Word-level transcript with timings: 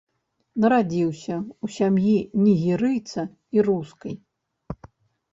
Нарадзіўся 0.61 1.35
ў 1.63 1.67
сям'і 1.75 2.15
нігерыйца 2.45 3.25
і 3.57 3.67
рускай. 3.69 4.15